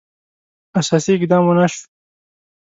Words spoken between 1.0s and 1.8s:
اقدام ونه